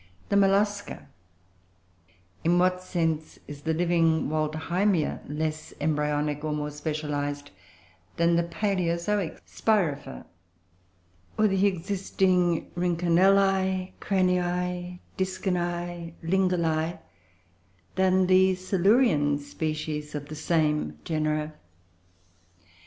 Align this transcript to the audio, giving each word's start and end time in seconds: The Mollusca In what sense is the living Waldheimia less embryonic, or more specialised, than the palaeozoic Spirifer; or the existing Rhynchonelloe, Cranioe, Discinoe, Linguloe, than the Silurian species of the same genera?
The 0.29 0.35
Mollusca 0.35 1.09
In 2.43 2.57
what 2.57 2.81
sense 2.81 3.37
is 3.47 3.61
the 3.61 3.73
living 3.75 4.29
Waldheimia 4.29 5.19
less 5.29 5.75
embryonic, 5.79 6.43
or 6.43 6.53
more 6.53 6.71
specialised, 6.71 7.51
than 8.17 8.35
the 8.35 8.41
palaeozoic 8.45 9.37
Spirifer; 9.45 10.25
or 11.37 11.47
the 11.47 11.67
existing 11.67 12.71
Rhynchonelloe, 12.71 13.91
Cranioe, 13.99 14.97
Discinoe, 15.17 16.13
Linguloe, 16.23 16.97
than 17.93 18.25
the 18.25 18.55
Silurian 18.55 19.37
species 19.37 20.15
of 20.15 20.29
the 20.29 20.35
same 20.35 20.97
genera? 21.03 21.53